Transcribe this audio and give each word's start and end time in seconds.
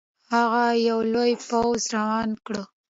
هغه 0.33 0.63
یو 0.89 0.99
لوی 1.13 1.31
پوځ 1.47 1.81
روان 1.95 2.29
کړ. 2.45 2.55